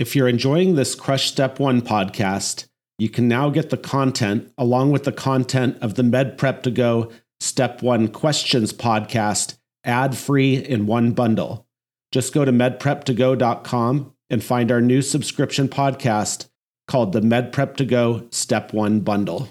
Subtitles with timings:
[0.00, 2.66] If you're enjoying this Crush Step 1 podcast,
[2.98, 6.70] you can now get the content along with the content of the Med Prep to
[6.70, 11.66] Go Step 1 Questions podcast ad free in one bundle.
[12.12, 16.48] Just go to medprep2go.com and find our new subscription podcast
[16.88, 19.50] called the Med Prep to Go Step 1 Bundle.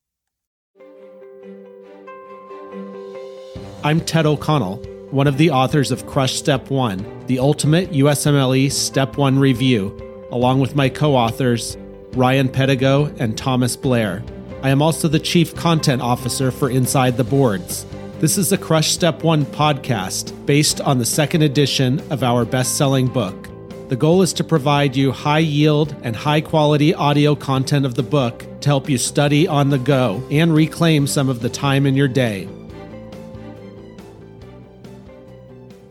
[3.83, 4.75] I'm Ted O'Connell,
[5.09, 10.59] one of the authors of Crush Step 1, the ultimate USMLE Step 1 review, along
[10.59, 11.77] with my co authors,
[12.13, 14.23] Ryan Pedigo and Thomas Blair.
[14.61, 17.87] I am also the Chief Content Officer for Inside the Boards.
[18.19, 22.77] This is the Crush Step 1 podcast based on the second edition of our best
[22.77, 23.49] selling book.
[23.89, 28.03] The goal is to provide you high yield and high quality audio content of the
[28.03, 31.95] book to help you study on the go and reclaim some of the time in
[31.95, 32.47] your day.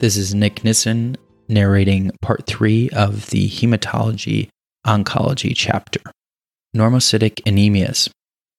[0.00, 4.48] This is Nick Nissen narrating part three of the Hematology
[4.86, 6.00] Oncology chapter.
[6.74, 8.08] Normocytic anemias.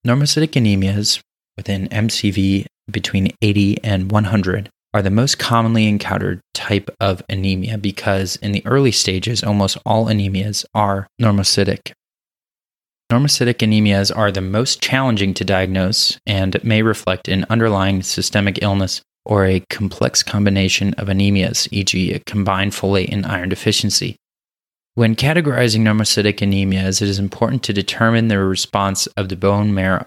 [0.06, 1.20] Normocytic anemias
[1.58, 8.36] within MCV between 80 and 100 are the most commonly encountered type of anemia because
[8.36, 11.94] in the early stages, almost all anemias are normocytic.
[13.12, 19.02] Normocytic anemias are the most challenging to diagnose and may reflect an underlying systemic illness
[19.26, 24.16] or a complex combination of anemias, e.g., a combined folate and iron deficiency.
[24.96, 30.06] When categorizing normocytic anemias, it is important to determine the response of the bone marrow.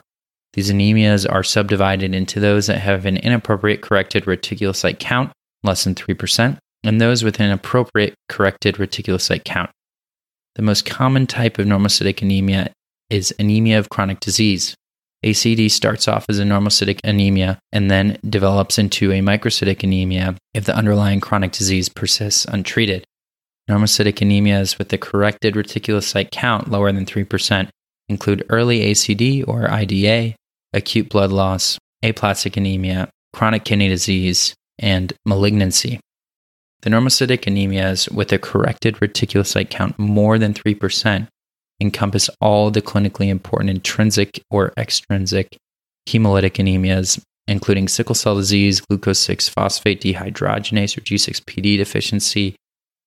[0.53, 5.33] These anemias are subdivided into those that have an inappropriate corrected reticulocyte count,
[5.63, 9.71] less than 3%, and those with an appropriate corrected reticulocyte count.
[10.55, 12.73] The most common type of normocytic anemia
[13.11, 14.75] is anemia of chronic disease,
[15.25, 20.65] ACD starts off as a normocytic anemia and then develops into a microcytic anemia if
[20.65, 23.05] the underlying chronic disease persists untreated.
[23.69, 27.71] Normocytic anemias with the corrected reticulocyte count lower than 3%
[28.11, 30.35] include early ACD or IDA,
[30.75, 35.99] acute blood loss, aplastic anemia, chronic kidney disease, and malignancy.
[36.83, 41.29] The normocytic anemias with a corrected reticulocyte count more than 3%
[41.81, 45.57] encompass all the clinically important intrinsic or extrinsic
[46.09, 52.57] hemolytic anemias, including sickle cell disease, glucose 6 phosphate dehydrogenase or G6PD deficiency,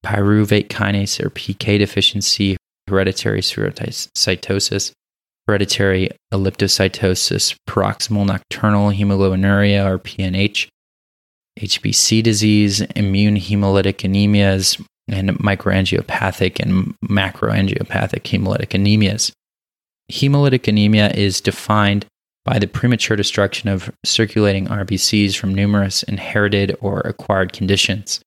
[0.06, 2.58] pyruvate kinase or PK deficiency,
[2.88, 4.92] hereditary spherocytosis,
[5.48, 10.68] hereditary elliptocytosis, paroxysmal nocturnal hemoglobinuria or PNH,
[11.60, 19.32] HBC disease, immune hemolytic anemias, and microangiopathic and macroangiopathic hemolytic anemias.
[20.12, 22.06] Hemolytic anemia is defined
[22.46, 28.22] by the premature destruction of circulating RBCs from numerous inherited or acquired conditions.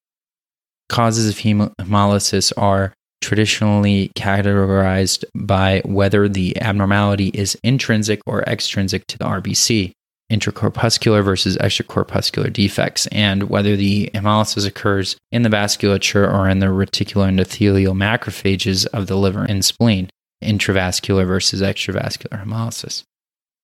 [0.90, 2.92] Causes of hemolysis are
[3.22, 9.92] traditionally categorized by whether the abnormality is intrinsic or extrinsic to the RBC
[10.30, 16.66] intracorpuscular versus extracorpuscular defects, and whether the hemolysis occurs in the vasculature or in the
[16.66, 20.08] reticuloendothelial macrophages of the liver and spleen,
[20.42, 23.02] intravascular versus extravascular hemolysis.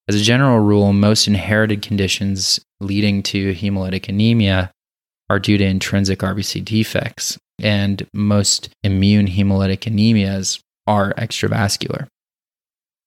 [0.09, 4.71] As a general rule, most inherited conditions leading to hemolytic anemia
[5.29, 12.07] are due to intrinsic RBC defects, and most immune hemolytic anemias are extravascular.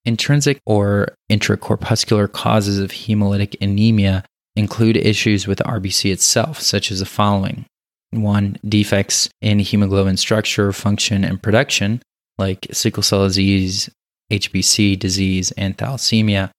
[0.04, 4.24] Intrinsic or intracorpuscular causes of hemolytic anemia
[4.56, 7.66] include issues with RBC itself, such as the following
[8.10, 8.58] 1.
[8.66, 12.02] Defects in hemoglobin structure, function, and production,
[12.38, 13.90] like sickle cell disease,
[14.32, 16.50] HBC disease, and thalassemia.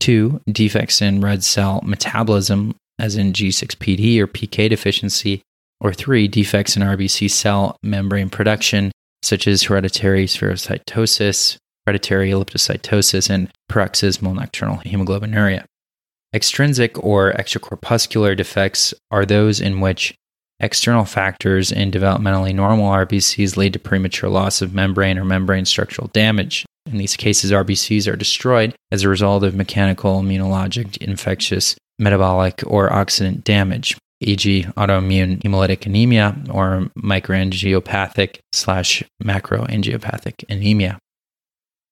[0.00, 0.40] 2.
[0.50, 5.42] Defects in red cell metabolism, as in G6PD or PK deficiency.
[5.80, 6.28] Or 3.
[6.28, 8.90] Defects in RBC cell membrane production,
[9.22, 15.64] such as hereditary spherocytosis, hereditary elliptocytosis, and paroxysmal nocturnal hemoglobinuria.
[16.34, 20.14] Extrinsic or extracorpuscular defects are those in which
[20.60, 26.08] external factors in developmentally normal RBCs lead to premature loss of membrane or membrane structural
[26.08, 26.66] damage.
[26.86, 32.90] In these cases, RBCs are destroyed as a result of mechanical, immunologic, infectious, metabolic, or
[32.90, 40.98] oxidant damage, e.g., autoimmune hemolytic anemia or microangiopathic slash macroangiopathic anemia.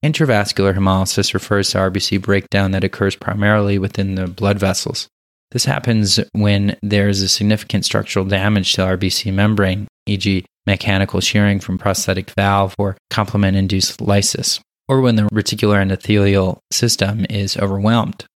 [0.05, 5.09] Intravascular hemolysis refers to RBC breakdown that occurs primarily within the blood vessels.
[5.53, 11.59] This happens when there is a significant structural damage to RBC membrane, e.g., mechanical shearing
[11.59, 18.27] from prosthetic valve or complement induced lysis, or when the reticular endothelial system is overwhelmed.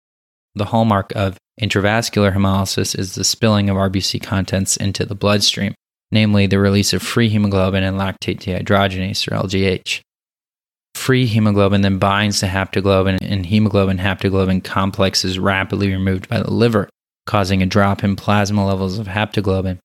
[0.55, 5.75] The hallmark of intravascular hemolysis is the spilling of RBC contents into the bloodstream,
[6.11, 10.01] namely the release of free hemoglobin and lactate dehydrogenase, or LDH.
[10.95, 16.51] Free hemoglobin then binds to haptoglobin, and hemoglobin haptoglobin complex is rapidly removed by the
[16.51, 16.89] liver,
[17.27, 19.79] causing a drop in plasma levels of haptoglobin.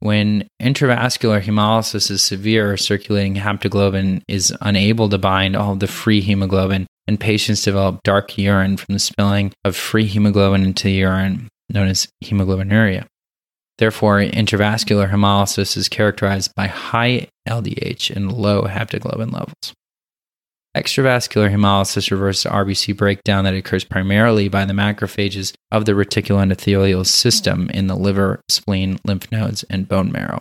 [0.00, 6.20] When intravascular hemolysis is severe, circulating haptoglobin is unable to bind all of the free
[6.20, 11.48] hemoglobin, and patients develop dark urine from the spilling of free hemoglobin into the urine,
[11.68, 13.04] known as hemoglobinuria.
[13.78, 19.72] Therefore, intravascular hemolysis is characterized by high LDH and low haptoglobin levels.
[20.74, 27.68] Extravascular hemolysis reverses RBC breakdown that occurs primarily by the macrophages of the reticuloendothelial system
[27.70, 30.40] in the liver, spleen, lymph nodes, and bone marrow.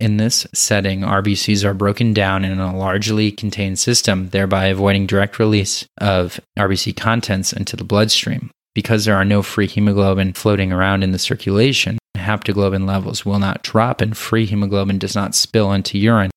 [0.00, 5.38] In this setting, RBCs are broken down in a largely contained system, thereby avoiding direct
[5.38, 8.50] release of RBC contents into the bloodstream.
[8.74, 13.62] Because there are no free hemoglobin floating around in the circulation, haptoglobin levels will not
[13.62, 16.30] drop and free hemoglobin does not spill into urine,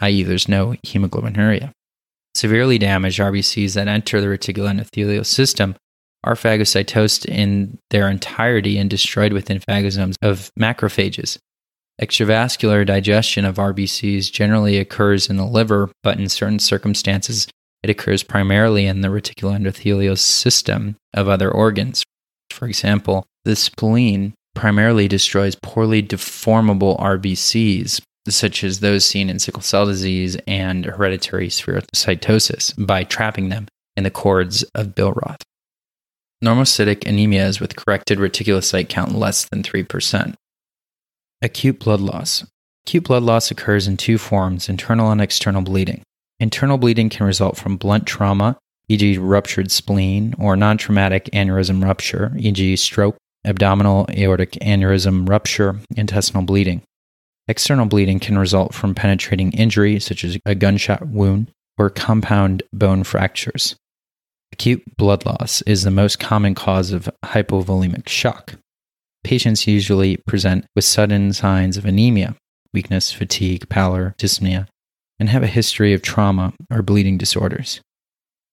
[0.00, 1.72] i.e., there's no hemoglobinuria.
[2.36, 5.74] Severely damaged RBCs that enter the reticuloendothelial system
[6.22, 11.38] are phagocytosed in their entirety and destroyed within phagosomes of macrophages.
[11.98, 17.48] Extravascular digestion of RBCs generally occurs in the liver, but in certain circumstances,
[17.82, 22.04] it occurs primarily in the reticuloendothelial system of other organs.
[22.50, 28.02] For example, the spleen primarily destroys poorly deformable RBCs,
[28.34, 34.04] such as those seen in sickle cell disease and hereditary spherocytosis, by trapping them in
[34.04, 35.42] the cords of Billroth.
[36.44, 40.34] Normocytic anemia is with corrected reticulocyte count less than 3%.
[41.42, 42.44] Acute blood loss.
[42.86, 46.02] Acute blood loss occurs in two forms internal and external bleeding.
[46.38, 48.58] Internal bleeding can result from blunt trauma,
[48.88, 56.42] e.g., ruptured spleen, or non traumatic aneurysm rupture, e.g., stroke, abdominal aortic aneurysm rupture, intestinal
[56.42, 56.82] bleeding.
[57.48, 63.04] External bleeding can result from penetrating injury, such as a gunshot wound or compound bone
[63.04, 63.76] fractures.
[64.52, 68.54] Acute blood loss is the most common cause of hypovolemic shock.
[69.22, 72.36] Patients usually present with sudden signs of anemia,
[72.72, 74.66] weakness, fatigue, pallor, dyspnea,
[75.18, 77.80] and have a history of trauma or bleeding disorders.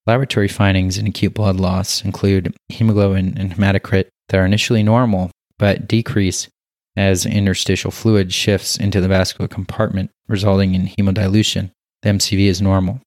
[0.06, 5.88] Laboratory findings in acute blood loss include hemoglobin and hematocrit that are initially normal but
[5.88, 6.50] decrease
[6.96, 11.72] as interstitial fluid shifts into the vascular compartment, resulting in hemodilution.
[12.02, 13.02] The MCV is normal.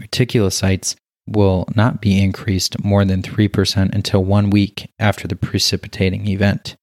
[0.00, 6.76] Reticulocytes will not be increased more than 3% until one week after the precipitating event.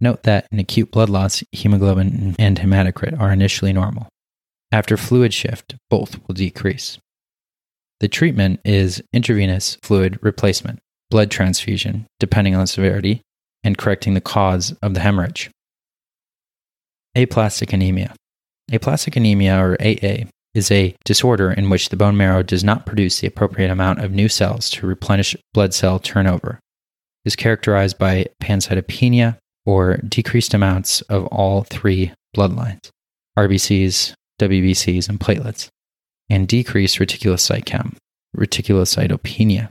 [0.00, 4.08] Note that in acute blood loss, hemoglobin and hematocrit are initially normal.
[4.72, 6.98] After fluid shift, both will decrease.
[8.00, 10.80] The treatment is intravenous fluid replacement,
[11.10, 13.22] blood transfusion, depending on severity,
[13.66, 15.50] and correcting the cause of the hemorrhage.
[17.16, 18.14] Aplastic anemia.
[18.70, 23.18] Aplastic anemia, or AA, is a disorder in which the bone marrow does not produce
[23.18, 26.60] the appropriate amount of new cells to replenish blood cell turnover.
[27.24, 32.90] It is characterized by pancytopenia, or decreased amounts of all three bloodlines
[33.36, 35.66] RBCs, WBCs, and platelets,
[36.30, 37.98] and decreased reticulocyte count,
[38.36, 39.70] reticulocytopenia.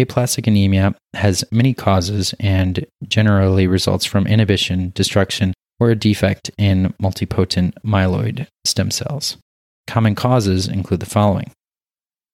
[0.00, 6.94] Aplastic anemia has many causes and generally results from inhibition, destruction, or a defect in
[7.02, 9.36] multipotent myeloid stem cells.
[9.86, 11.50] Common causes include the following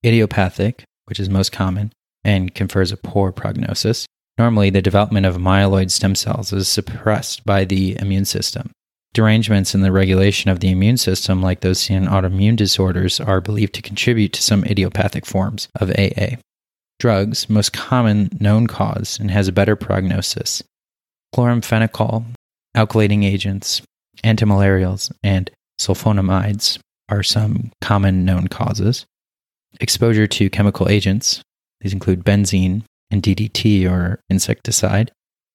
[0.05, 1.93] idiopathic, which is most common
[2.25, 4.07] and confers a poor prognosis.
[4.37, 8.71] Normally, the development of myeloid stem cells is suppressed by the immune system.
[9.15, 13.41] Derangements in the regulation of the immune system, like those seen in autoimmune disorders, are
[13.41, 16.37] believed to contribute to some idiopathic forms of AA
[16.99, 20.63] drugs, most common known cause, and has a better prognosis.
[21.35, 22.25] Chloramphenicol,
[22.77, 23.83] alkylating agents,
[24.23, 29.05] antimalarials, and sulfonamides are some common known causes.
[29.81, 31.43] Exposure to chemical agents,
[31.81, 35.11] these include benzene and DDT or insecticide.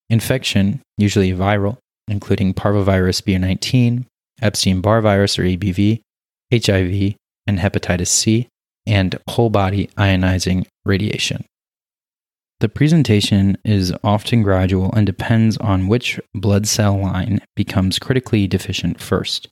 [0.08, 1.78] Infection, usually viral,
[2.08, 4.04] including parvovirus B19,
[4.42, 6.00] Epstein Barr virus or EBV,
[6.52, 7.14] HIV,
[7.46, 8.48] and hepatitis C,
[8.86, 11.44] and whole body ionizing radiation.
[12.60, 19.00] The presentation is often gradual and depends on which blood cell line becomes critically deficient
[19.00, 19.48] first.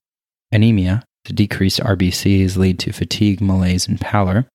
[0.53, 4.47] Anemia, to decreased RBCs lead to fatigue, malaise, and pallor.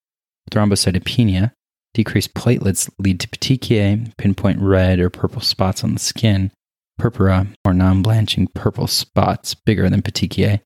[0.51, 1.51] Thrombocytopenia,
[1.93, 6.51] decreased platelets lead to petechiae, pinpoint red or purple spots on the skin,
[6.99, 10.59] purpura or non blanching purple spots bigger than petechiae,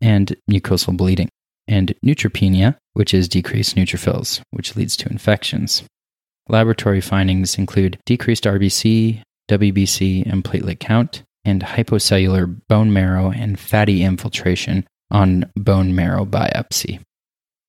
[0.00, 1.28] and mucosal bleeding.
[1.70, 5.84] And neutropenia, which is decreased neutrophils, which leads to infections.
[6.48, 14.02] Laboratory findings include decreased RBC, WBC, and platelet count, and hypocellular bone marrow and fatty
[14.02, 17.00] infiltration on bone marrow biopsy.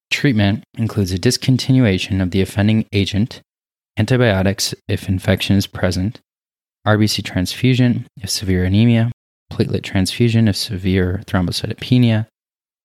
[0.09, 3.41] Treatment includes a discontinuation of the offending agent,
[3.97, 6.19] antibiotics if infection is present,
[6.87, 9.11] RBC transfusion if severe anemia,
[9.53, 12.25] platelet transfusion if severe thrombocytopenia,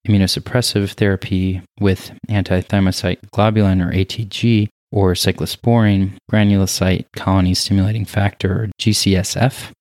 [0.07, 9.71] immunosuppressive therapy with antithymocyte globulin or ATG or cyclosporine, granulocyte colony stimulating factor or GCSF,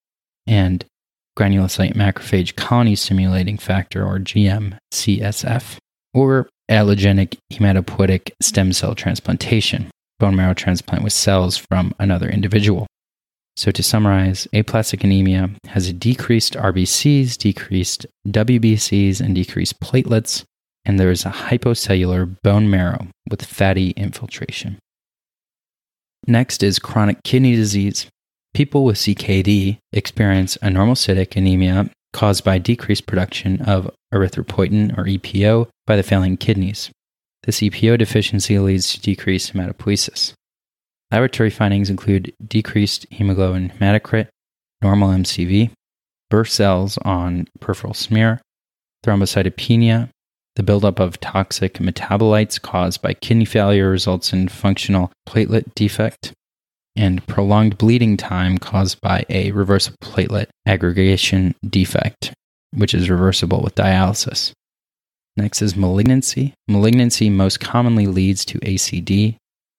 [0.47, 0.85] and
[1.39, 5.77] granulocyte macrophage colony stimulating factor or GM-CSF,
[6.15, 12.87] or allogenic hematopoietic stem cell transplantation, bone marrow transplant with cells from another individual.
[13.57, 20.45] So, to summarize, aplastic anemia has a decreased RBCs, decreased WBCs, and decreased platelets,
[20.85, 24.79] and there is a hypocellular bone marrow with fatty infiltration.
[26.27, 28.07] Next is chronic kidney disease.
[28.53, 35.97] People with CKD experience anormocytic anemia caused by decreased production of erythropoietin or EPO by
[35.97, 36.91] the failing kidneys.
[37.45, 40.35] This EPO deficiency leads to decreased hematopoiesis.
[41.11, 44.29] Laboratory findings include decreased hemoglobin hematocrit,
[44.83, 45.71] normal MCV,
[46.31, 48.41] burr cells on peripheral smear,
[49.05, 50.11] thrombocytopenia,
[50.57, 56.33] the buildup of toxic metabolites caused by kidney failure results in functional platelet defect,
[56.97, 62.33] and prolonged bleeding time caused by a reversible platelet aggregation defect,
[62.73, 64.53] which is reversible with dialysis.
[65.37, 66.55] Next is malignancy.
[66.67, 69.37] Malignancy most commonly leads to ACD,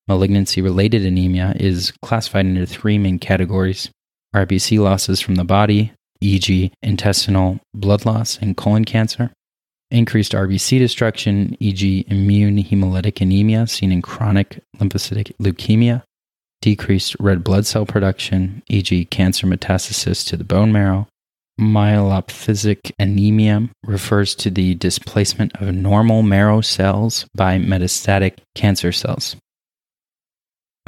[0.07, 3.89] Malignancy related anemia is classified into three main categories
[4.35, 9.31] RBC losses from the body, e.g., intestinal blood loss and colon cancer,
[9.89, 16.03] increased RBC destruction, e.g., immune hemolytic anemia seen in chronic lymphocytic leukemia,
[16.61, 21.07] decreased red blood cell production, e.g., cancer metastasis to the bone marrow.
[21.59, 29.35] Myelophthisic anemia refers to the displacement of normal marrow cells by metastatic cancer cells.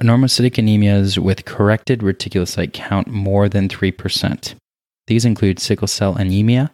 [0.01, 4.55] Normocytic anemias with corrected reticulocyte count more than 3%.
[5.07, 6.71] These include sickle cell anemia.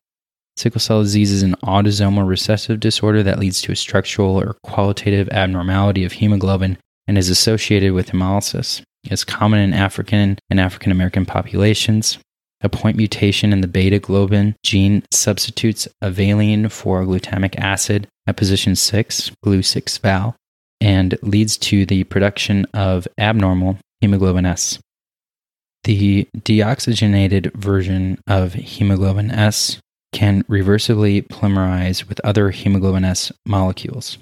[0.57, 5.27] Sickle cell disease is an autosomal recessive disorder that leads to a structural or qualitative
[5.29, 6.77] abnormality of hemoglobin
[7.07, 8.81] and is associated with hemolysis.
[9.03, 12.17] It's common in African and African American populations.
[12.61, 18.37] A point mutation in the beta globin gene substitutes a valine for glutamic acid at
[18.37, 20.35] position 6, GLU6-Val,
[20.81, 24.79] and leads to the production of abnormal hemoglobin S.
[25.83, 29.79] The deoxygenated version of hemoglobin S
[30.11, 34.17] can reversibly polymerize with other hemoglobin S molecules.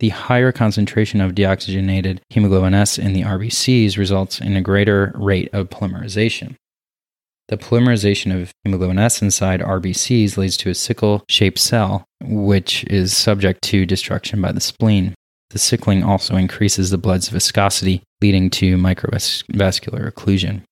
[0.00, 5.48] The higher concentration of deoxygenated hemoglobin S in the RBCs results in a greater rate
[5.52, 6.56] of polymerization.
[7.48, 13.16] The polymerization of hemoglobin S inside RBCs leads to a sickle shaped cell, which is
[13.16, 15.14] subject to destruction by the spleen.
[15.52, 20.62] The sickling also increases the blood's viscosity, leading to microvascular occlusion.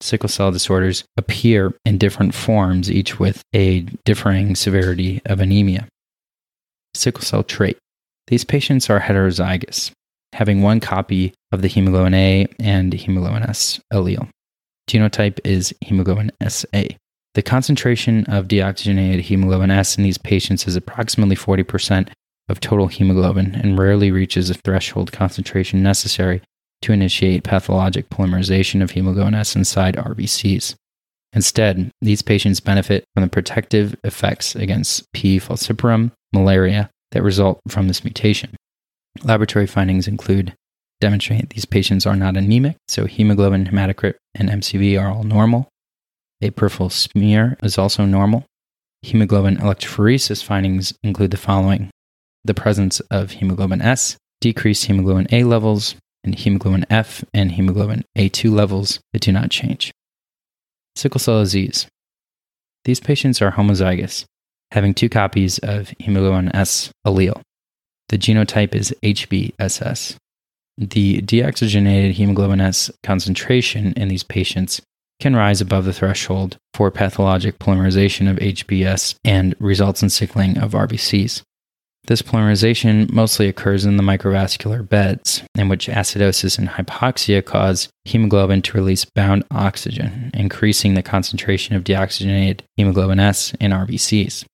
[0.00, 5.86] Sickle cell disorders appear in different forms, each with a differing severity of anemia.
[6.94, 7.76] Sickle cell trait.
[8.28, 9.90] These patients are heterozygous,
[10.32, 14.28] having one copy of the hemoglobin A and hemoglobin S allele.
[14.88, 16.84] Genotype is hemoglobin SA.
[17.34, 22.08] The concentration of deoxygenated hemoglobin S in these patients is approximately 40%
[22.48, 26.42] of total hemoglobin and rarely reaches a threshold concentration necessary
[26.82, 30.74] to initiate pathologic polymerization of hemoglobin S inside RBCs.
[31.32, 35.38] Instead, these patients benefit from the protective effects against P.
[35.38, 38.54] falciparum, malaria that result from this mutation.
[39.24, 40.54] Laboratory findings include
[41.00, 45.68] demonstrate these patients are not anemic, so hemoglobin, hematocrit, and MCV are all normal.
[46.40, 48.44] A peripheral smear is also normal.
[49.02, 51.90] Hemoglobin electrophoresis findings include the following
[52.44, 58.50] the presence of hemoglobin S, decreased hemoglobin A levels, and hemoglobin F and hemoglobin A2
[58.50, 59.92] levels that do not change.
[60.96, 61.86] Sickle cell disease.
[62.84, 64.24] These patients are homozygous,
[64.72, 67.40] having two copies of hemoglobin S allele.
[68.08, 70.16] The genotype is HBSS.
[70.76, 74.80] The deoxygenated hemoglobin S concentration in these patients
[75.20, 80.72] can rise above the threshold for pathologic polymerization of HBS and results in sickling of
[80.72, 81.42] RBCs.
[82.08, 88.62] This polymerization mostly occurs in the microvascular beds, in which acidosis and hypoxia cause hemoglobin
[88.62, 94.46] to release bound oxygen, increasing the concentration of deoxygenated hemoglobin S in RBCs.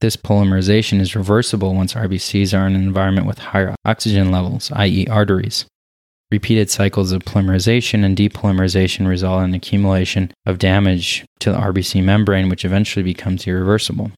[0.00, 5.08] This polymerization is reversible once RBCs are in an environment with higher oxygen levels, i.e.,
[5.08, 5.64] arteries.
[6.30, 12.48] Repeated cycles of polymerization and depolymerization result in accumulation of damage to the RBC membrane,
[12.48, 14.12] which eventually becomes irreversible.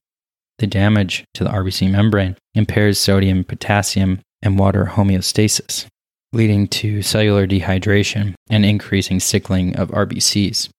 [0.59, 5.87] The damage to the RBC membrane impairs sodium, potassium, and water homeostasis,
[6.31, 10.69] leading to cellular dehydration and increasing sickling of RBCs.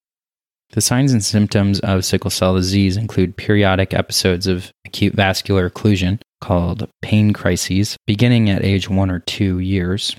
[0.72, 6.20] The signs and symptoms of sickle cell disease include periodic episodes of acute vascular occlusion,
[6.40, 10.16] called pain crises, beginning at age one or two years,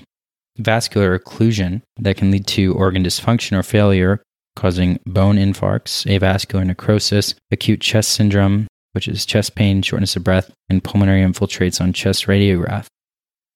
[0.58, 4.22] vascular occlusion that can lead to organ dysfunction or failure,
[4.56, 10.50] causing bone infarcts, avascular necrosis, acute chest syndrome, which is chest pain, shortness of breath,
[10.70, 12.86] and pulmonary infiltrates on chest radiograph,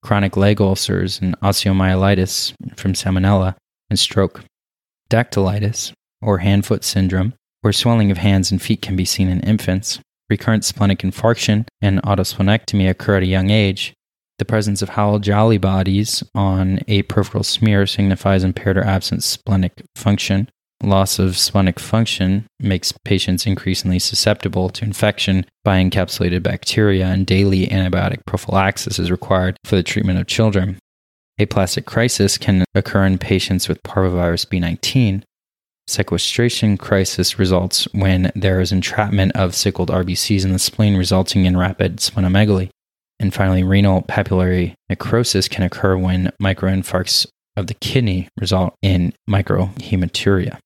[0.03, 3.55] chronic leg ulcers and osteomyelitis from salmonella,
[3.89, 4.43] and stroke,
[5.09, 9.39] dactylitis, or hand foot syndrome, where swelling of hands and feet can be seen in
[9.39, 13.93] infants, recurrent splenic infarction and autosplenectomy occur at a young age,
[14.37, 19.83] the presence of Howell Jolly bodies on a peripheral smear signifies impaired or absent splenic
[19.95, 20.49] function.
[20.83, 27.67] Loss of splenic function makes patients increasingly susceptible to infection by encapsulated bacteria, and daily
[27.67, 30.79] antibiotic prophylaxis is required for the treatment of children.
[31.39, 35.21] Aplastic crisis can occur in patients with parvovirus B19.
[35.87, 41.57] Sequestration crisis results when there is entrapment of sickled RBCs in the spleen, resulting in
[41.57, 42.69] rapid splenomegaly.
[43.19, 50.57] And finally, renal papillary necrosis can occur when microinfarcts of the kidney result in microhematuria.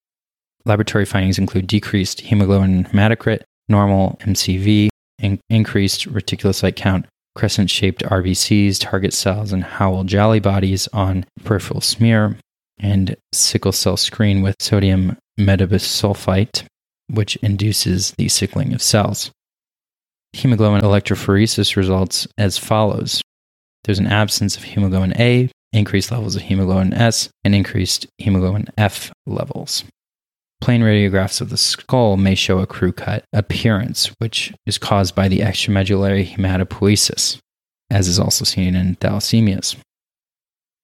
[0.66, 8.80] Laboratory findings include decreased hemoglobin hematocrit, normal MCV, in- increased reticulocyte count, crescent shaped RBCs,
[8.80, 12.38] target cells, and Howell Jolly bodies on peripheral smear,
[12.80, 16.66] and sickle cell screen with sodium metabisulfite,
[17.08, 19.32] which induces the sickling of cells
[20.36, 23.22] hemoglobin electrophoresis results as follows
[23.86, 29.12] there's an absence of hemoglobin A, increased levels of hemoglobin S, and increased hemoglobin F
[29.28, 29.84] levels.
[30.62, 35.28] Plain radiographs of the skull may show a crew cut appearance, which is caused by
[35.28, 37.38] the extramedullary hematopoiesis,
[37.90, 39.76] as is also seen in thalassemias.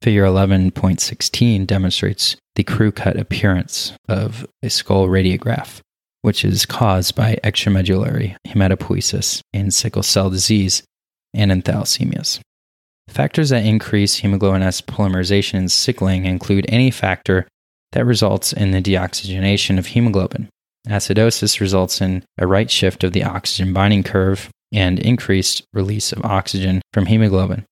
[0.01, 5.81] Figure 11.16 demonstrates the crew cut appearance of a skull radiograph
[6.21, 10.83] which is caused by extramedullary hematopoiesis in sickle cell disease
[11.33, 12.39] and in thalassemias.
[13.07, 17.47] Factors that increase hemoglobin S polymerization and sickling include any factor
[17.91, 20.49] that results in the deoxygenation of hemoglobin.
[20.87, 26.23] Acidosis results in a right shift of the oxygen binding curve and increased release of
[26.23, 27.65] oxygen from hemoglobin.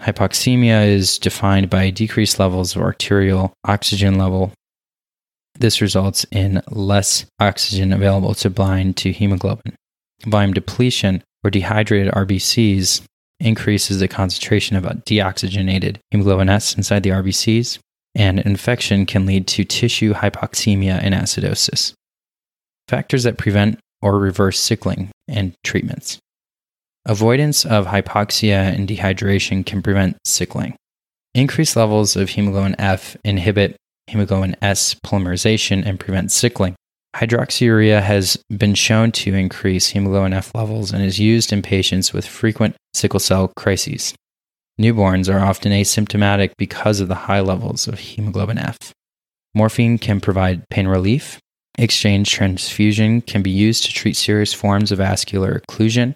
[0.00, 4.52] Hypoxemia is defined by decreased levels of arterial oxygen level
[5.58, 9.74] this results in less oxygen available to bind to hemoglobin.
[10.26, 13.02] Volume depletion or dehydrated RBCs
[13.40, 17.78] increases the concentration of deoxygenated hemoglobin S inside the RBCs,
[18.14, 21.92] and infection can lead to tissue hypoxemia and acidosis.
[22.88, 26.18] Factors that prevent or reverse sickling and treatments.
[27.06, 30.76] Avoidance of hypoxia and dehydration can prevent sickling.
[31.34, 36.74] Increased levels of hemoglobin F inhibit hemoglobin S polymerization and prevent sickling.
[37.16, 42.26] Hydroxyurea has been shown to increase hemoglobin F levels and is used in patients with
[42.26, 44.14] frequent sickle cell crises.
[44.80, 48.92] Newborns are often asymptomatic because of the high levels of hemoglobin F.
[49.54, 51.38] Morphine can provide pain relief.
[51.78, 56.14] Exchange transfusion can be used to treat serious forms of vascular occlusion,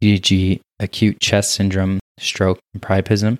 [0.00, 3.38] e.g., acute chest syndrome, stroke, and priapism.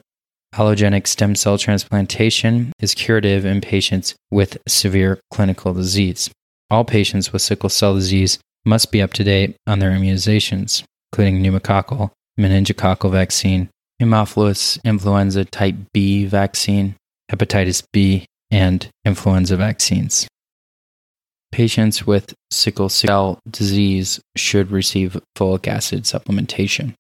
[0.54, 6.30] Allogenic stem cell transplantation is curative in patients with severe clinical disease.
[6.70, 11.42] All patients with sickle cell disease must be up to date on their immunizations, including
[11.42, 13.68] pneumococcal, meningococcal vaccine,
[14.00, 16.94] Haemophilus influenza type B vaccine,
[17.30, 20.28] hepatitis B, and influenza vaccines.
[21.50, 26.94] Patients with sickle cell disease should receive folic acid supplementation.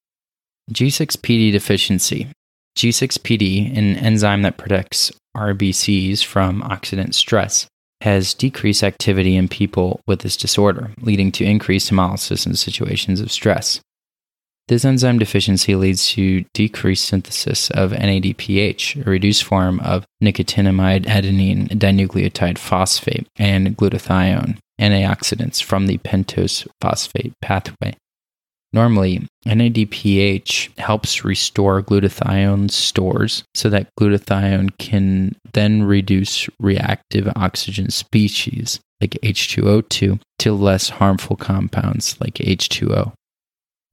[0.72, 2.28] G6PD deficiency.
[2.76, 7.66] G6PD, an enzyme that protects RBCs from oxidant stress,
[8.00, 13.32] has decreased activity in people with this disorder, leading to increased hemolysis in situations of
[13.32, 13.80] stress.
[14.68, 21.68] This enzyme deficiency leads to decreased synthesis of NADPH, a reduced form of nicotinamide adenine
[21.68, 27.94] dinucleotide phosphate, and glutathione, antioxidants from the pentose phosphate pathway.
[28.74, 38.80] Normally, NADPH helps restore glutathione stores so that glutathione can then reduce reactive oxygen species
[39.00, 43.14] like H2O2 to less harmful compounds like H2O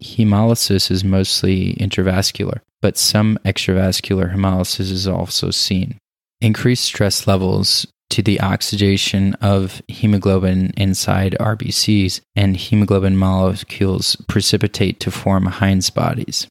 [0.03, 5.97] hemolysis is mostly intravascular, but some extravascular hemolysis is also seen.
[6.41, 15.11] Increased stress levels to the oxidation of hemoglobin inside RBCs and hemoglobin molecules precipitate to
[15.11, 16.47] form Heinz bodies.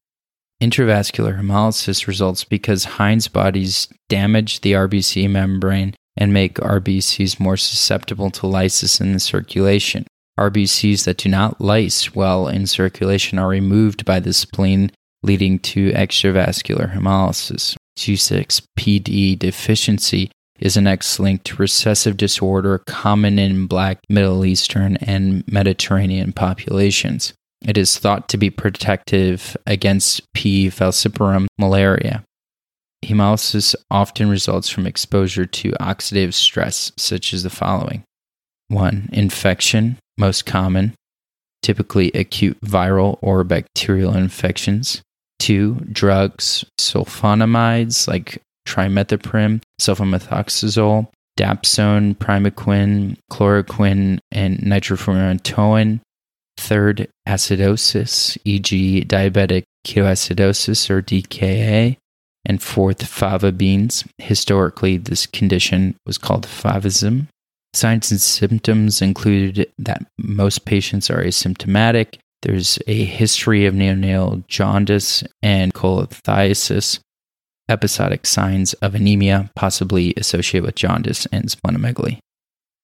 [0.63, 8.31] Intravascular hemolysis results because Heinz bodies damage the RBC membrane and make RBCs more susceptible
[8.31, 10.07] to lysis in the circulation.
[10.39, 14.91] RBCs that do not lyse well in circulation are removed by the spleen,
[15.23, 17.77] leading to extravascular hemolysis.
[17.99, 26.33] G6PD deficiency is an X linked recessive disorder common in Black, Middle Eastern, and Mediterranean
[26.33, 27.33] populations.
[27.67, 30.69] It is thought to be protective against P.
[30.69, 32.25] falciparum malaria.
[33.05, 38.03] Hemolysis often results from exposure to oxidative stress, such as the following
[38.69, 39.11] 1.
[39.13, 40.95] Infection, most common,
[41.63, 45.03] typically acute viral or bacterial infections.
[45.39, 56.01] Two, drugs, sulfonamides like trimethoprim, sulfamethoxazole, dapsone, primaquine, chloroquine, and nitrofurantoin.
[56.57, 61.97] Third, acidosis, e.g., diabetic ketoacidosis or DKA.
[62.47, 64.05] And fourth, fava beans.
[64.19, 67.27] Historically, this condition was called favism.
[67.75, 72.19] Signs and symptoms include that most patients are asymptomatic.
[72.43, 77.01] There's a history of neonatal jaundice and cholelithiasis,
[77.69, 82.19] episodic signs of anemia, possibly associated with jaundice and splenomegaly.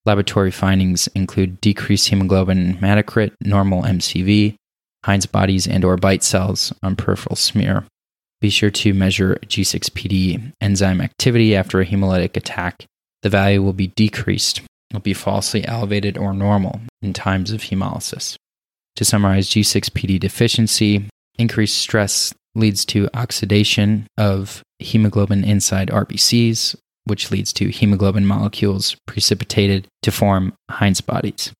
[0.05, 4.55] Laboratory findings include decreased hemoglobin hematocrit, normal MCV,
[5.05, 7.85] Heinz bodies and or bite cells on peripheral smear.
[8.41, 12.85] Be sure to measure G6PD enzyme activity after a hemolytic attack.
[13.21, 14.61] The value will be decreased
[14.93, 18.35] will be falsely elevated or normal in times of hemolysis.
[18.97, 26.75] To summarize, G6PD deficiency, increased stress leads to oxidation of hemoglobin inside RBCs,
[27.05, 31.51] which leads to hemoglobin molecules precipitated to form Heinz bodies.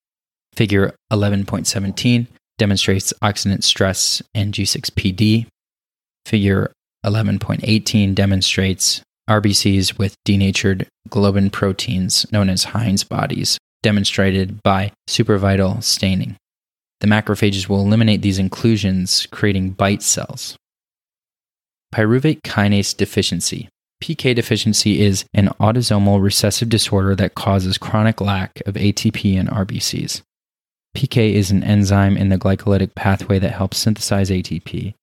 [0.54, 5.48] Figure 11.17 demonstrates oxidant stress and G6PD.
[6.26, 6.72] Figure
[7.06, 16.36] 11.18 demonstrates RBCs with denatured globin proteins known as Heinz bodies, demonstrated by supravital staining.
[17.00, 20.58] The macrophages will eliminate these inclusions, creating bite cells.
[21.96, 23.70] Pyruvate kinase deficiency.
[24.04, 30.22] PK deficiency is an autosomal recessive disorder that causes chronic lack of ATP in RBCs.
[30.96, 34.94] PK is an enzyme in the glycolytic pathway that helps synthesize ATP.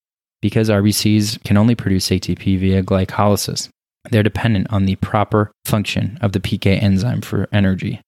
[0.43, 3.71] Because RBCs can only produce ATP via glycolysis,
[4.11, 8.01] they're dependent on the proper function of the PK enzyme for energy.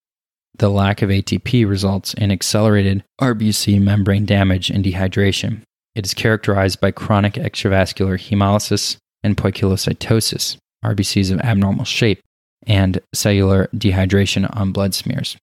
[0.58, 5.62] The lack of ATP results in accelerated RBC membrane damage and dehydration.
[5.94, 12.20] It is characterized by chronic extravascular hemolysis and poikilocytosis, RBCs of abnormal shape,
[12.66, 15.36] and cellular dehydration on blood smears.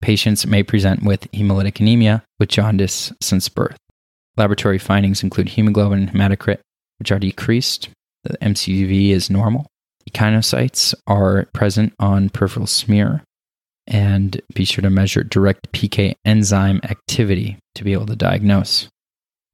[0.00, 3.76] Patients may present with hemolytic anemia with jaundice since birth.
[4.36, 6.60] Laboratory findings include hemoglobin and hematocrit,
[6.98, 7.90] which are decreased.
[8.24, 9.66] The MCV is normal.
[10.08, 13.22] Echinocytes are present on peripheral smear,
[13.86, 18.88] and be sure to measure direct PK enzyme activity to be able to diagnose.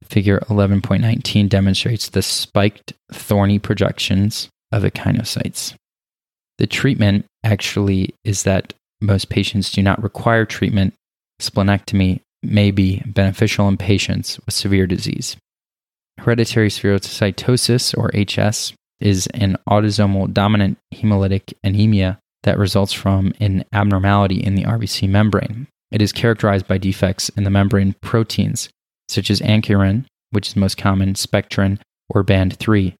[0.03, 5.75] Figure 11.19 demonstrates the spiked thorny projections of echinocytes.
[6.57, 10.93] The treatment actually is that most patients do not require treatment.
[11.41, 15.37] Splenectomy may be beneficial in patients with severe disease.
[16.19, 24.41] Hereditary spherocytosis, or HS, is an autosomal dominant hemolytic anemia that results from an abnormality
[24.41, 25.67] in the RBC membrane.
[25.91, 28.69] It is characterized by defects in the membrane proteins,
[29.07, 31.79] such as ankyrin, which is most common, spectrin,
[32.09, 32.95] or band 3.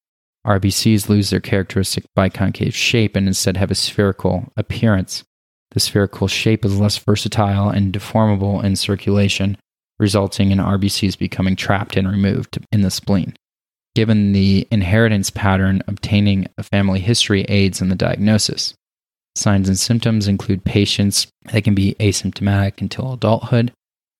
[0.45, 5.23] RBCs lose their characteristic biconcave shape and instead have a spherical appearance.
[5.71, 9.57] The spherical shape is less versatile and deformable in circulation,
[9.99, 13.35] resulting in RBCs becoming trapped and removed in the spleen.
[13.97, 18.75] Given the inheritance pattern, obtaining a family history aids in the diagnosis.
[19.33, 23.71] Signs and symptoms include patients that can be asymptomatic until adulthood,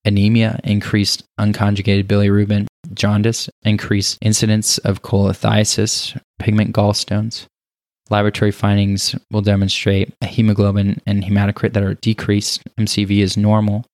[0.04, 7.46] anemia, increased unconjugated bilirubin, jaundice, increased incidence of cholelithiasis, pigment gallstones.
[8.10, 12.64] Laboratory findings will demonstrate a hemoglobin and hematocrit that are decreased.
[12.80, 13.86] MCV is normal.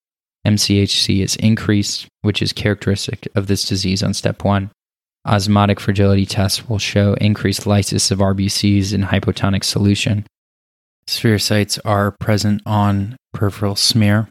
[0.48, 4.72] MCHC is increased, which is characteristic of this disease on step one.
[5.25, 10.25] Osmotic fragility tests will show increased lysis of RBCs in hypotonic solution.
[11.07, 14.29] Spherocytes are present on peripheral smear.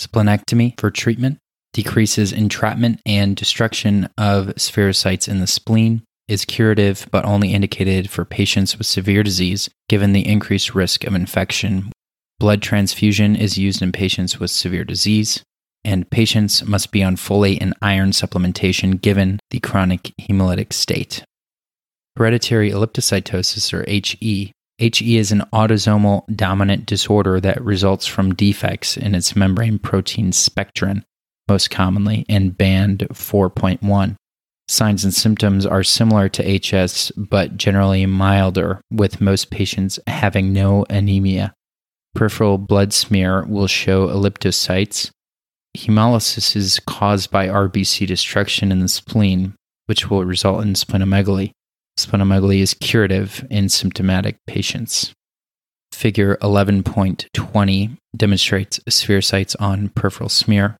[0.00, 1.38] Splenectomy for treatment
[1.72, 8.24] decreases entrapment and destruction of spherocytes in the spleen, is curative but only indicated for
[8.24, 11.90] patients with severe disease given the increased risk of infection.
[12.38, 15.42] Blood transfusion is used in patients with severe disease,
[15.84, 21.24] and patients must be on folate and iron supplementation given the chronic hemolytic state.
[22.16, 29.14] Hereditary elliptocytosis, or HE, HE is an autosomal dominant disorder that results from defects in
[29.14, 31.04] its membrane protein spectrin,
[31.48, 34.16] most commonly in band 4.1.
[34.68, 40.84] Signs and symptoms are similar to HS, but generally milder, with most patients having no
[40.88, 41.52] anemia.
[42.14, 45.10] Peripheral blood smear will show elliptocytes.
[45.76, 49.54] Hemolysis is caused by RBC destruction in the spleen,
[49.86, 51.52] which will result in splenomegaly.
[51.98, 55.12] Splenomegaly is curative in symptomatic patients.
[55.90, 60.76] Figure 11.20 demonstrates spherocytes on peripheral smear.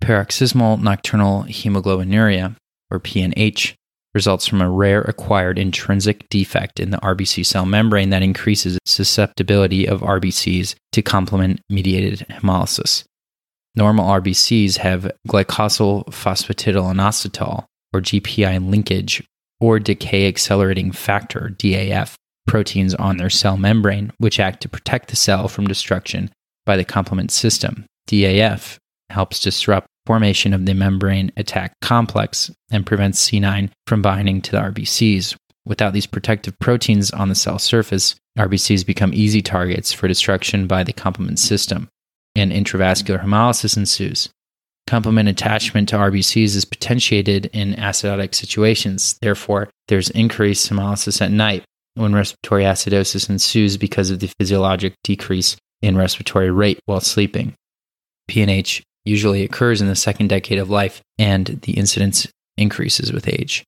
[0.00, 2.56] Paroxysmal nocturnal hemoglobinuria,
[2.90, 3.74] or PNH,
[4.14, 9.86] results from a rare acquired intrinsic defect in the RBC cell membrane that increases susceptibility
[9.86, 13.04] of RBCs to complement mediated hemolysis.
[13.76, 19.22] Normal RBCs have glycosyl phosphatidylinositol, or GPI linkage,
[19.60, 22.14] or decay accelerating factor, DAF,
[22.46, 26.30] proteins on their cell membrane, which act to protect the cell from destruction
[26.66, 27.84] by the complement system.
[28.08, 28.76] DAF
[29.10, 34.58] helps disrupt formation of the membrane attack complex and prevents C9 from binding to the
[34.58, 35.36] RBCs.
[35.64, 40.82] Without these protective proteins on the cell surface, RBCs become easy targets for destruction by
[40.82, 41.88] the complement system,
[42.34, 44.28] and intravascular hemolysis ensues.
[44.86, 49.16] Complement attachment to RBCs is potentiated in acidotic situations.
[49.22, 51.64] Therefore, there's increased hemolysis at night
[51.94, 57.54] when respiratory acidosis ensues because of the physiologic decrease in respiratory rate while sleeping.
[58.28, 63.64] PNH usually occurs in the second decade of life, and the incidence increases with age.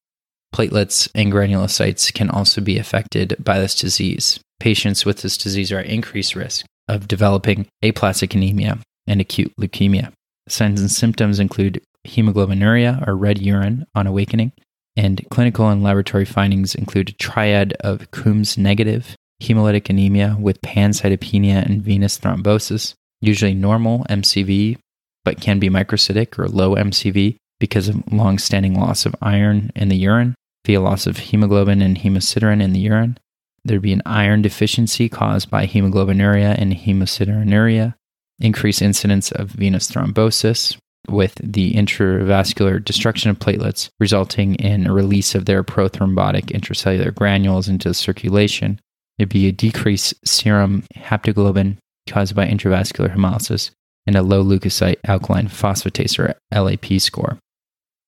[0.55, 4.39] Platelets and granulocytes can also be affected by this disease.
[4.61, 10.13] Patients with this disease are at increased risk of developing aplastic anemia and acute leukemia.
[10.49, 14.53] Signs and symptoms include hemoglobinuria or red urine on awakening,
[14.97, 21.65] and clinical and laboratory findings include a triad of Coombs negative, hemolytic anemia with pancytopenia
[21.65, 24.77] and venous thrombosis, usually normal MCV
[25.25, 29.97] but can be microcytic or low MCV because of long-standing loss of iron in the
[29.97, 30.35] urine
[30.67, 33.17] via loss of hemoglobin and hemosiderin in the urine.
[33.65, 37.95] There'd be an iron deficiency caused by hemoglobinuria and hemosiderinuria,
[38.41, 40.77] increased incidence of venous thrombosis
[41.09, 47.69] with the intravascular destruction of platelets resulting in a release of their prothrombotic intracellular granules
[47.69, 48.81] into the circulation.
[49.19, 53.71] There'd be a decreased serum haptoglobin caused by intravascular hemolysis
[54.07, 57.39] and a low leukocyte alkaline phosphatase or LAP score.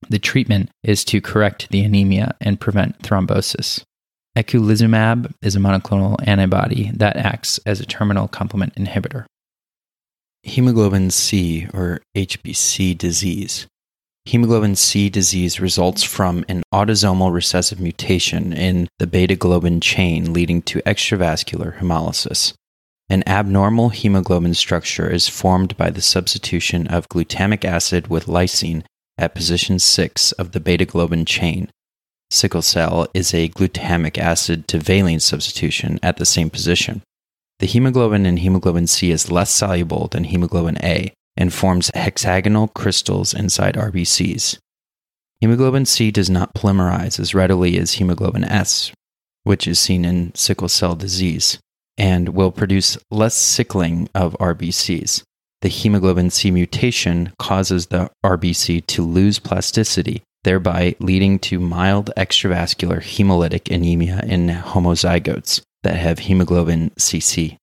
[0.08, 3.82] The treatment is to correct the anemia and prevent thrombosis.
[4.36, 9.26] Eculizumab is a monoclonal antibody that acts as a terminal complement inhibitor.
[10.42, 13.68] Hemoglobin C or HBC disease.
[14.26, 20.62] Hemoglobin C disease results from an autosomal recessive mutation in the beta globin chain leading
[20.62, 22.54] to extravascular hemolysis.
[23.08, 28.82] An abnormal hemoglobin structure is formed by the substitution of glutamic acid with lysine
[29.16, 31.70] at position 6 of the beta globin chain.
[32.34, 37.00] Sickle cell is a glutamic acid to valine substitution at the same position.
[37.60, 43.34] The hemoglobin in hemoglobin C is less soluble than hemoglobin A and forms hexagonal crystals
[43.34, 44.58] inside RBCs.
[45.40, 48.90] Hemoglobin C does not polymerize as readily as hemoglobin S,
[49.44, 51.60] which is seen in sickle cell disease
[51.96, 55.22] and will produce less sickling of RBCs.
[55.60, 63.00] The hemoglobin C mutation causes the RBC to lose plasticity, thereby leading to mild extravascular
[63.02, 67.56] hemolytic anemia in homozygotes that have hemoglobin CC.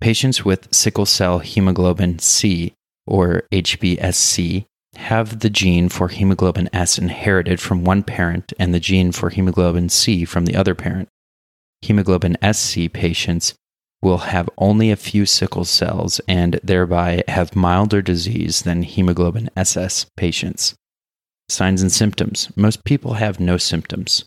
[0.00, 2.74] Patients with sickle cell hemoglobin C,
[3.06, 9.12] or HBSC, have the gene for hemoglobin S inherited from one parent and the gene
[9.12, 11.08] for hemoglobin C from the other parent.
[11.82, 13.54] Hemoglobin SC patients
[14.02, 20.06] will have only a few sickle cells and thereby have milder disease than hemoglobin SS
[20.16, 20.74] patients.
[21.48, 24.24] Signs and symptoms most people have no symptoms.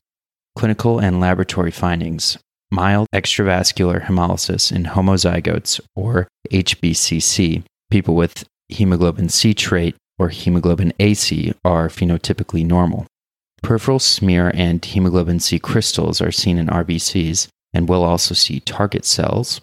[0.56, 2.38] Clinical and laboratory findings
[2.72, 11.54] mild extravascular hemolysis in homozygotes or HBCC, people with hemoglobin C trait or hemoglobin AC
[11.66, 13.06] are phenotypically normal.
[13.62, 19.06] Peripheral smear and hemoglobin C crystals are seen in RBCs and will also see target
[19.06, 19.62] cells.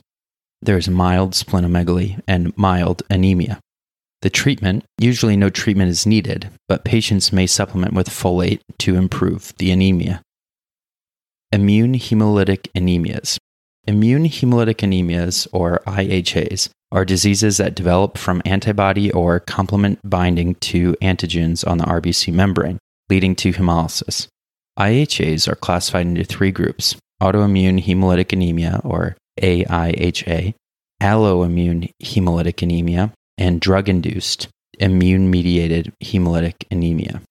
[0.60, 3.60] There is mild splenomegaly and mild anemia.
[4.22, 9.52] The treatment, usually no treatment is needed, but patients may supplement with folate to improve
[9.58, 10.22] the anemia.
[11.52, 13.38] Immune hemolytic anemias.
[13.86, 20.94] Immune hemolytic anemias, or IHAs, are diseases that develop from antibody or complement binding to
[20.94, 22.78] antigens on the RBC membrane,
[23.08, 24.26] leading to hemolysis.
[24.78, 30.54] IHAs are classified into three groups autoimmune hemolytic anemia, or AIHA,
[31.02, 34.48] alloimmune hemolytic anemia, and drug induced
[34.78, 37.22] immune mediated hemolytic anemia.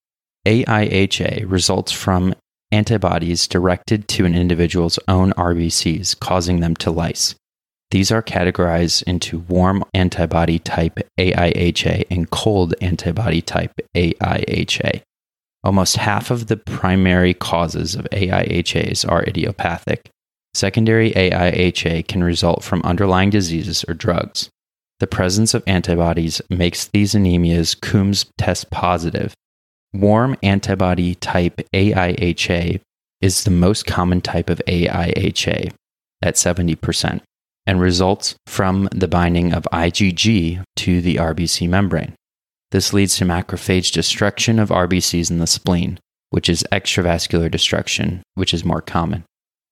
[0.46, 2.34] AIHA results from
[2.72, 7.36] antibodies directed to an individual's own RBCs, causing them to lyse.
[7.92, 15.02] These are categorized into warm antibody type AIHA and cold antibody type AIHA.
[15.64, 20.10] Almost half of the primary causes of AIHAs are idiopathic.
[20.54, 24.50] Secondary AIHA can result from underlying diseases or drugs.
[25.00, 29.34] The presence of antibodies makes these anemias Coombs test positive.
[29.94, 32.82] Warm antibody type AIHA
[33.22, 35.72] is the most common type of AIHA
[36.22, 37.22] at 70%
[37.66, 42.16] and results from the binding of IgG to the RBC membrane.
[42.72, 46.00] This leads to macrophage destruction of RBCs in the spleen,
[46.32, 49.26] which is extravascular destruction, which is more common,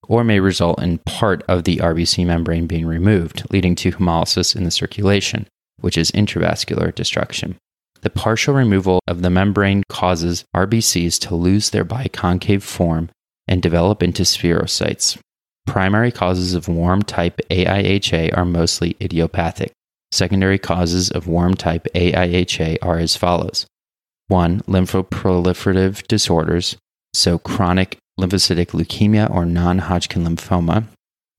[0.07, 4.63] or may result in part of the RBC membrane being removed, leading to hemolysis in
[4.63, 5.47] the circulation,
[5.79, 7.55] which is intravascular destruction.
[8.01, 13.09] The partial removal of the membrane causes RBCs to lose their biconcave form
[13.47, 15.17] and develop into spherocytes,
[15.65, 19.71] Primary causes of warm type AIHA are mostly idiopathic.
[20.11, 23.65] Secondary causes of warm type AIHA are as follows
[24.27, 24.61] 1.
[24.61, 26.77] Lymphoproliferative disorders,
[27.13, 30.85] so chronic lymphocytic leukemia or non Hodgkin lymphoma.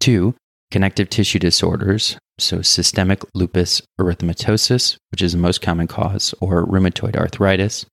[0.01, 0.35] 2.
[0.71, 7.17] Connective tissue disorders, so systemic lupus erythematosus, which is the most common cause, or rheumatoid
[7.17, 7.87] arthritis.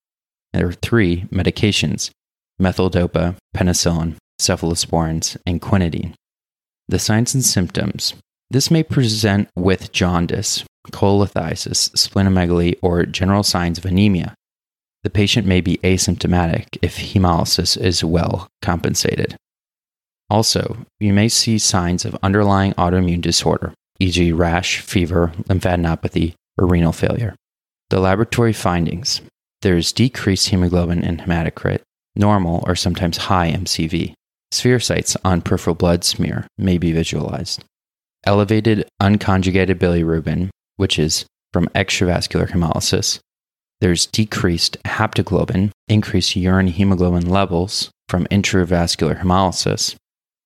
[0.54, 2.10] There are three medications
[2.62, 6.14] methyldopa, penicillin, cephalosporins, and quinidine.
[6.88, 8.14] The signs and symptoms.
[8.50, 14.36] This may present with jaundice, cholelithiasis, splenomegaly, or general signs of anemia.
[15.04, 19.36] The patient may be asymptomatic if hemolysis is well compensated.
[20.30, 26.94] Also, you may see signs of underlying autoimmune disorder, e.g., rash, fever, lymphadenopathy, or renal
[26.94, 27.36] failure.
[27.90, 29.22] The laboratory findings
[29.64, 31.82] there is decreased hemoglobin and hematocrit,
[32.18, 34.14] normal or sometimes high MCV.
[34.54, 37.64] Spherocytes on peripheral blood smear may be visualized.
[38.26, 43.20] Elevated unconjugated bilirubin, which is from extravascular hemolysis.
[43.84, 49.96] There's decreased haptoglobin, increased urine hemoglobin levels from intravascular hemolysis.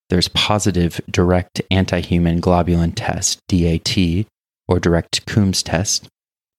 [0.09, 4.25] There's positive direct anti human globulin test, DAT,
[4.67, 6.07] or direct Coombs test.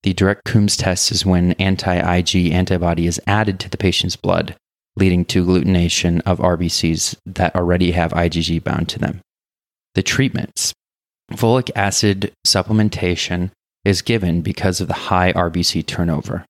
[0.05, 4.55] The direct Coombs test is when anti Ig antibody is added to the patient's blood
[4.97, 9.21] leading to agglutination of RBCs that already have IgG bound to them.
[9.97, 10.73] The treatments
[11.33, 13.51] folic acid supplementation
[13.85, 16.45] is given because of the high RBC turnover.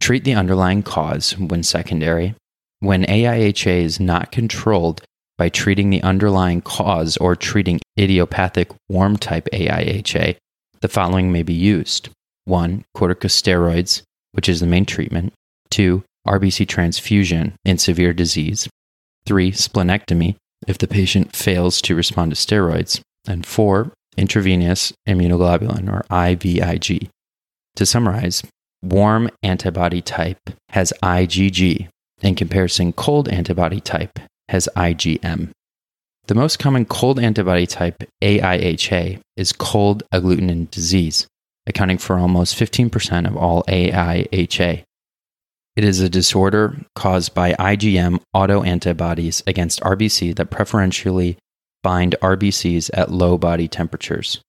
[0.00, 2.34] Treat the underlying cause when secondary.
[2.80, 5.02] When AIHA is not controlled
[5.38, 10.36] by treating the underlying cause or treating idiopathic warm type AIHA,
[10.80, 12.10] the following may be used
[12.44, 12.84] 1.
[12.96, 15.32] Corticosteroids, which is the main treatment,
[15.70, 16.02] 2.
[16.26, 18.68] RBC transfusion in severe disease,
[19.26, 26.04] three, splenectomy if the patient fails to respond to steroids, and four, intravenous immunoglobulin or
[26.10, 27.08] IVIG.
[27.76, 28.42] To summarize,
[28.82, 31.88] warm antibody type has IgG,
[32.22, 34.18] in comparison, cold antibody type
[34.48, 35.50] has IgM.
[36.26, 41.26] The most common cold antibody type AIHA is cold agglutinin disease,
[41.66, 44.84] accounting for almost 15% of all AIHA
[45.76, 51.36] it is a disorder caused by IgM autoantibodies against RBC that preferentially
[51.82, 54.40] bind RBCs at low body temperatures.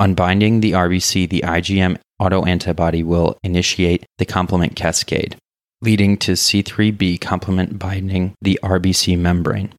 [0.00, 1.98] Unbinding the RBC, the IgM
[2.32, 5.36] autoantibody will initiate the complement cascade,
[5.82, 9.72] leading to C3b complement binding the RBC membrane.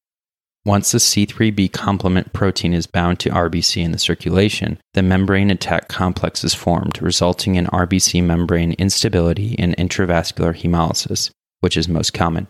[0.65, 5.87] Once the C3b complement protein is bound to RBC in the circulation, the membrane attack
[5.87, 11.29] complex is formed, resulting in RBC membrane instability and intravascular hemolysis,
[11.59, 12.47] which is most common.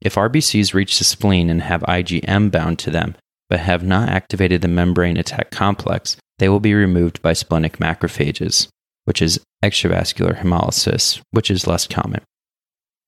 [0.00, 3.14] If RBCs reach the spleen and have IgM bound to them,
[3.48, 8.66] but have not activated the membrane attack complex, they will be removed by splenic macrophages,
[9.04, 12.22] which is extravascular hemolysis, which is less common.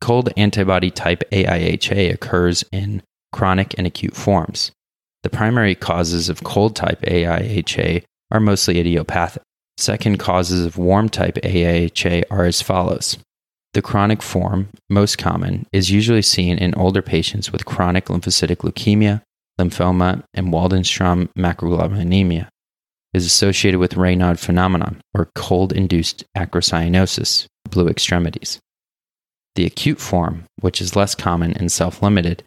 [0.01, 4.73] Cold antibody type AIHA occurs in chronic and acute forms.
[5.23, 9.43] The primary causes of cold type AIHA are mostly idiopathic.
[9.79, 13.19] Second causes of warm type AIHA are as follows.
[13.75, 19.23] The chronic form, most common, is usually seen in older patients with chronic lymphocytic leukemia,
[19.61, 22.49] lymphoma, and Waldenstrom macroglobulinemia.
[23.15, 28.59] Is associated with Raynaud phenomenon, or cold-induced acrocyanosis, blue extremities.
[29.55, 32.43] The acute form, which is less common and self-limited,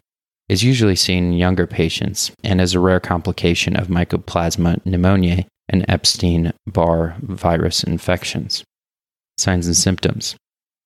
[0.48, 5.84] is usually seen in younger patients and is a rare complication of Mycoplasma pneumoniae and
[5.88, 8.64] Epstein Barr virus infections.
[9.38, 10.36] Signs and symptoms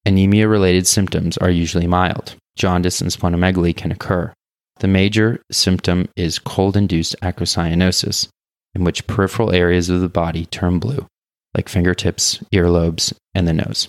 [0.06, 2.36] Anemia related symptoms are usually mild.
[2.56, 4.32] Jaundice and splenomegaly can occur.
[4.80, 8.28] The major symptom is cold induced acrocyanosis,
[8.74, 11.06] in which peripheral areas of the body turn blue,
[11.54, 13.88] like fingertips, earlobes, and the nose.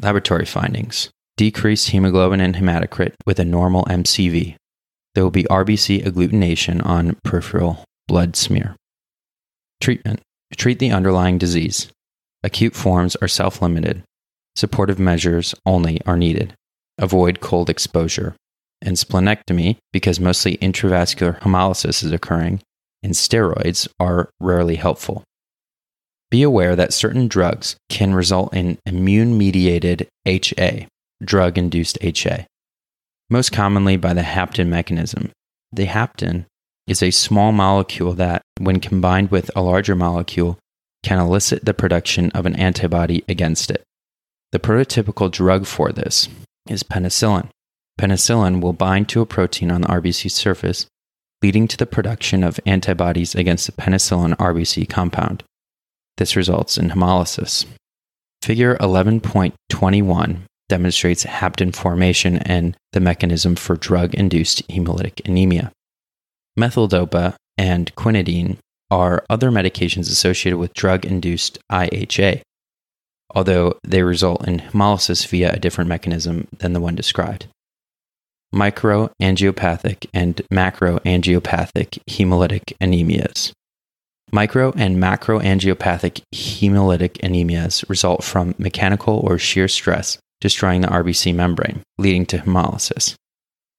[0.00, 4.56] Laboratory findings decreased hemoglobin and hematocrit with a normal MCV.
[5.14, 8.76] There will be RBC agglutination on peripheral blood smear.
[9.80, 10.20] Treatment
[10.56, 11.88] treat the underlying disease.
[12.42, 14.02] Acute forms are self limited.
[14.56, 16.54] Supportive measures only are needed.
[16.98, 18.36] Avoid cold exposure.
[18.82, 22.60] And splenectomy, because mostly intravascular hemolysis is occurring,
[23.04, 25.22] and steroids are rarely helpful.
[26.30, 30.88] Be aware that certain drugs can result in immune mediated HA,
[31.22, 32.46] drug induced HA,
[33.30, 35.30] most commonly by the hapten mechanism.
[35.70, 36.46] The hapten
[36.86, 40.58] is a small molecule that, when combined with a larger molecule,
[41.02, 43.82] can elicit the production of an antibody against it.
[44.52, 46.28] The prototypical drug for this
[46.68, 47.48] is penicillin.
[48.00, 50.86] Penicillin will bind to a protein on the RBC surface,
[51.44, 55.44] leading to the production of antibodies against the penicillin RBC compound.
[56.16, 57.66] This results in hemolysis.
[58.40, 60.38] Figure 11.21
[60.70, 65.70] demonstrates hapten formation and the mechanism for drug induced hemolytic anemia.
[66.58, 68.56] Methyldopa and quinidine
[68.90, 72.40] are other medications associated with drug induced IHA,
[73.34, 77.48] although they result in hemolysis via a different mechanism than the one described.
[78.54, 83.52] Microangiopathic and macroangiopathic hemolytic anemias.
[84.30, 91.82] Micro and macroangiopathic hemolytic anemias result from mechanical or shear stress destroying the RBC membrane,
[91.98, 93.14] leading to hemolysis.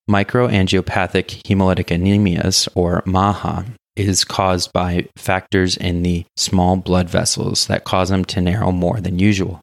[0.09, 3.65] Microangiopathic hemolytic anemias, or MAHA,
[3.95, 8.99] is caused by factors in the small blood vessels that cause them to narrow more
[8.99, 9.61] than usual.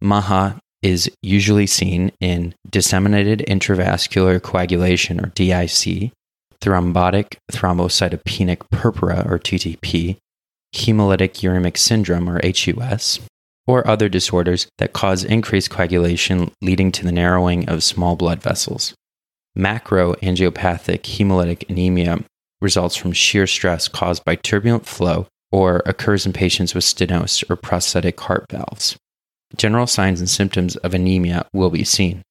[0.00, 6.12] MAHA is usually seen in disseminated intravascular coagulation, or DIC,
[6.60, 10.16] thrombotic thrombocytopenic purpura, or TTP,
[10.74, 13.20] hemolytic uremic syndrome, or HUS,
[13.66, 18.94] or other disorders that cause increased coagulation leading to the narrowing of small blood vessels.
[19.56, 22.24] Macroangiopathic hemolytic anemia
[22.60, 27.56] results from shear stress caused by turbulent flow or occurs in patients with stenosis or
[27.56, 28.96] prosthetic heart valves.
[29.56, 32.22] General signs and symptoms of anemia will be seen.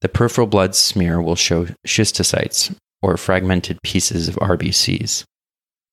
[0.00, 5.24] The peripheral blood smear will show schistocytes or fragmented pieces of RBCs.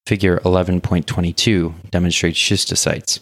[0.05, 3.19] Figure 11.22 demonstrates schistocytes,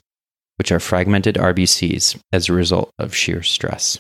[0.57, 3.99] which are fragmented RBCs as a result of shear stress.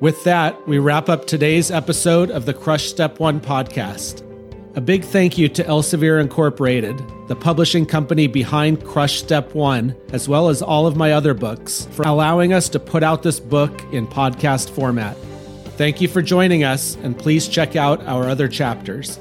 [0.00, 4.26] With that, we wrap up today's episode of the Crush Step 1 podcast.
[4.76, 10.28] A big thank you to Elsevier Incorporated, the publishing company behind Crush Step 1, as
[10.28, 13.82] well as all of my other books, for allowing us to put out this book
[13.92, 15.16] in podcast format.
[15.76, 19.18] Thank you for joining us, and please check out our other chapters.